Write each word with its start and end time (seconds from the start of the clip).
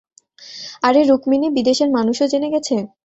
আরে 0.83 1.01
রুকমিনি, 1.03 1.47
বিদেশের 1.57 1.89
মানুষও 1.97 2.25
জেনে 2.27 2.49
গেছে। 2.53 2.75